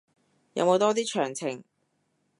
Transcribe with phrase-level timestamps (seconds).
[0.53, 1.63] 有冇多啲詳情